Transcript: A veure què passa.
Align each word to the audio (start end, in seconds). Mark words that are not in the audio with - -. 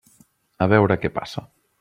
A 0.65 0.69
veure 0.71 0.97
què 1.03 1.13
passa. 1.19 1.45